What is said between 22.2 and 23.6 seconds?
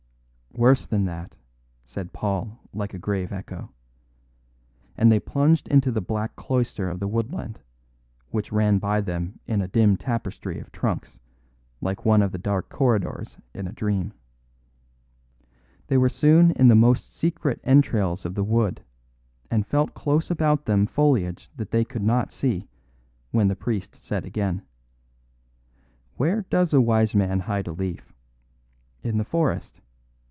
see, when the